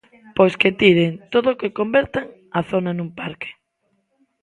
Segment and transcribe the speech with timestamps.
[0.37, 2.25] Pois que tiren todo e que convertan
[2.59, 3.49] a zona nun parque.